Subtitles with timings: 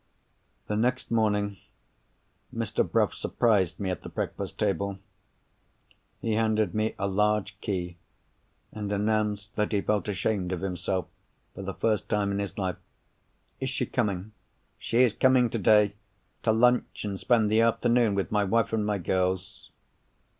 [0.65, 1.57] The next morning,
[2.51, 2.81] Mr.
[2.83, 4.97] Bruff surprised me at the breakfast table.
[6.19, 7.97] He handed me a large key,
[8.71, 11.05] and announced that he felt ashamed of himself
[11.53, 12.77] for the first time in his life.
[13.59, 14.31] "Is she coming?"
[14.79, 15.93] "She is coming today,
[16.41, 19.69] to lunch and spend the afternoon with my wife and my girls."